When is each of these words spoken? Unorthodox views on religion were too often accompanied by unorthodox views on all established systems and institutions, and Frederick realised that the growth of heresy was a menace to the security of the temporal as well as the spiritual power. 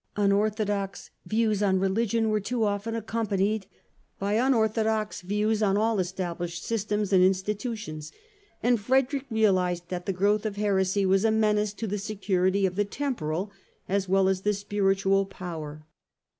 Unorthodox 0.15 1.11
views 1.27 1.61
on 1.61 1.79
religion 1.79 2.29
were 2.29 2.39
too 2.39 2.63
often 2.63 2.95
accompanied 2.95 3.67
by 4.17 4.33
unorthodox 4.33 5.21
views 5.21 5.61
on 5.61 5.77
all 5.77 5.99
established 5.99 6.63
systems 6.65 7.13
and 7.13 7.23
institutions, 7.23 8.11
and 8.63 8.79
Frederick 8.79 9.27
realised 9.29 9.89
that 9.89 10.07
the 10.07 10.11
growth 10.11 10.43
of 10.43 10.55
heresy 10.55 11.05
was 11.05 11.23
a 11.23 11.29
menace 11.29 11.71
to 11.71 11.85
the 11.85 11.99
security 11.99 12.65
of 12.65 12.77
the 12.77 12.83
temporal 12.83 13.51
as 13.87 14.09
well 14.09 14.27
as 14.27 14.41
the 14.41 14.53
spiritual 14.55 15.23
power. 15.23 15.85